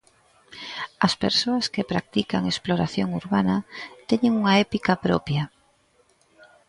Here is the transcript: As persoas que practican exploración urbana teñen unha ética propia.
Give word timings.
As 1.05 1.13
persoas 1.23 1.65
que 1.73 1.89
practican 1.91 2.43
exploración 2.51 3.09
urbana 3.21 3.57
teñen 4.09 4.33
unha 4.41 4.53
ética 4.65 4.93
propia. 5.05 5.43